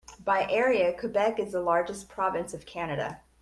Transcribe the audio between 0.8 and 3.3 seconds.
Quebec is the largest province of Canada.